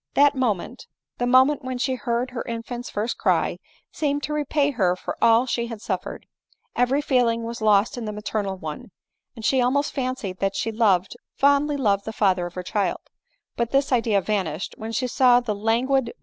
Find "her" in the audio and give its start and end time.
2.31-2.41, 4.71-4.95, 12.55-12.63